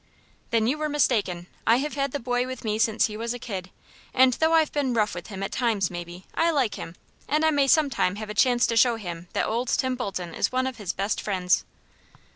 "Then 0.49 0.65
you 0.65 0.79
were 0.79 0.89
mistaken. 0.89 1.45
I 1.67 1.75
have 1.75 1.93
had 1.93 2.11
the 2.11 2.19
boy 2.19 2.47
with 2.47 2.63
me 2.63 2.79
since 2.79 3.05
he 3.05 3.15
was 3.15 3.35
a 3.35 3.37
kid, 3.37 3.69
and 4.15 4.33
though 4.33 4.53
I've 4.53 4.71
been 4.71 4.95
rough 4.95 5.13
with 5.13 5.27
him 5.27 5.43
at 5.43 5.51
times, 5.51 5.91
maybe, 5.91 6.25
I 6.33 6.49
like 6.49 6.73
him, 6.73 6.95
and 7.27 7.45
I 7.45 7.51
may 7.51 7.67
some 7.67 7.91
time 7.91 8.15
have 8.15 8.27
a 8.31 8.33
chance 8.33 8.65
to 8.65 8.75
show 8.75 8.95
him 8.95 9.27
that 9.33 9.45
old 9.45 9.67
Tim 9.67 9.93
Bolton 9.93 10.33
is 10.33 10.51
one 10.51 10.65
of 10.65 10.77
his 10.77 10.91
best 10.91 11.21
friends." 11.21 11.65